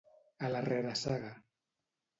A 0.47 0.49
la 0.55 0.63
reressaga. 0.69 1.31